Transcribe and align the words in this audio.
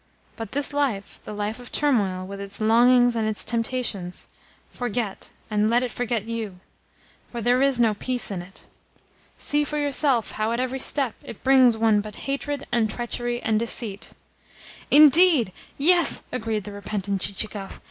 But 0.35 0.53
this 0.53 0.73
life 0.73 1.19
the 1.25 1.31
life 1.31 1.59
of 1.59 1.71
turmoil, 1.71 2.25
with 2.25 2.41
its 2.41 2.59
longings 2.59 3.15
and 3.15 3.27
its 3.27 3.45
temptations 3.45 4.27
forget, 4.71 5.31
and 5.51 5.69
let 5.69 5.83
it 5.83 5.91
forget 5.91 6.23
YOU; 6.25 6.59
for 7.27 7.39
there 7.39 7.61
is 7.61 7.79
no 7.79 7.93
peace 7.93 8.31
in 8.31 8.41
it. 8.41 8.65
See 9.37 9.63
for 9.63 9.77
yourself 9.77 10.31
how, 10.31 10.53
at 10.53 10.59
every 10.59 10.79
step, 10.79 11.13
it 11.23 11.43
brings 11.43 11.77
one 11.77 12.01
but 12.01 12.15
hatred 12.25 12.65
and 12.71 12.89
treachery 12.89 13.43
and 13.43 13.59
deceit." 13.59 14.13
"Indeed, 14.89 15.53
yes!" 15.77 16.23
agreed 16.31 16.63
the 16.63 16.71
repentant 16.71 17.21
Chichikov. 17.21 17.79